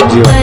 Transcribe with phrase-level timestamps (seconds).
[0.00, 0.41] rock.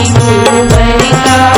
[0.00, 0.68] ईश्वर
[1.26, 1.55] का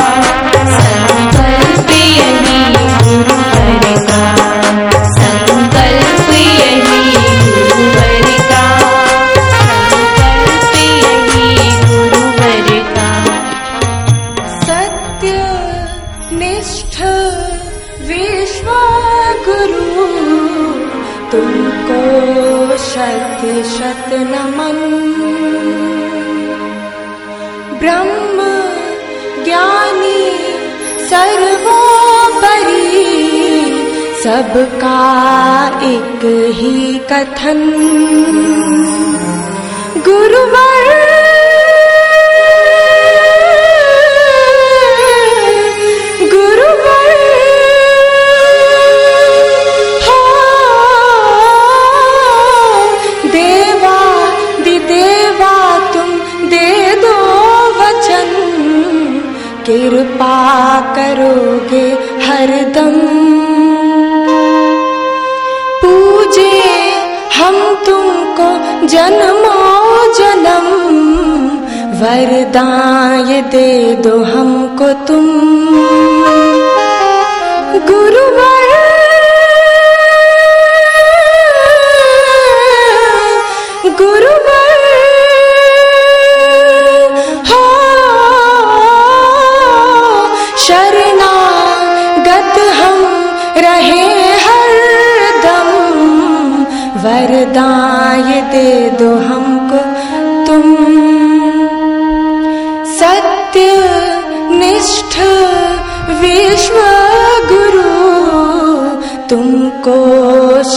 [27.89, 28.39] ब्रह्म
[29.45, 30.25] ज्ञानी
[31.09, 32.81] सर्वोपरि
[34.23, 34.99] सबका
[35.87, 36.25] एक
[36.57, 36.73] ही
[37.11, 37.61] कथन।
[40.07, 41.08] गुरुवर
[59.69, 61.87] कृपा करोगे
[62.25, 62.95] हरदम।
[65.81, 66.61] पूजे
[67.37, 68.47] हम तुमको
[68.87, 69.59] जन्मो
[70.13, 70.67] जन्म।
[72.01, 75.25] वरदाय दे दो हमको तुम।
[77.89, 78.58] गुरुवा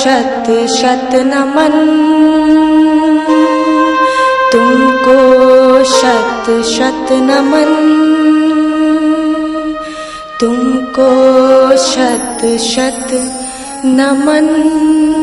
[0.03, 1.75] शत शत नमन।
[4.53, 7.71] तुमको शत शत नमन।
[10.41, 11.11] तुमको
[11.77, 13.33] शत शत
[13.85, 15.22] नमन।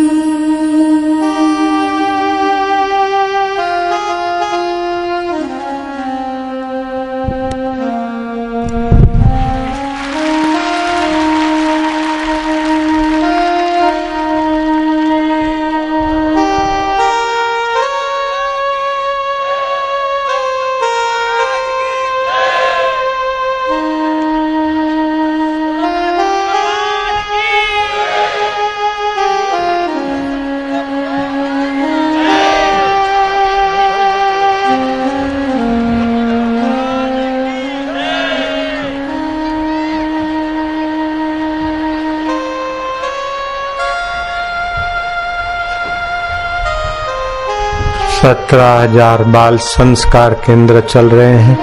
[48.49, 51.57] सत्रह हज़ार बाल संस्कार केंद्र चल रहे हैं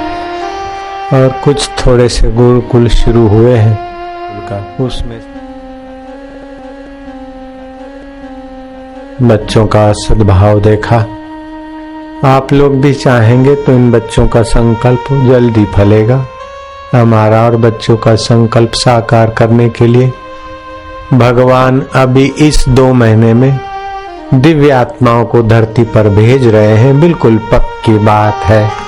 [1.15, 5.19] और कुछ थोड़े से गुरुकुल शुरू हुए हैं। उसमें
[9.23, 10.99] बच्चों का सद्भाव देखा।
[12.27, 16.25] आप लोग भी चाहेंगे तो इन बच्चों का संकल्प जल्दी फलेगा।
[16.95, 20.13] हमारा और बच्चों का संकल्प साकार करने के लिए
[21.15, 23.66] भगवान अभी इस दो महीने में
[24.35, 28.86] दिव्य आत्माओं को धरती पर भेज रहे हैं। बिल्कुल पक्की बात है।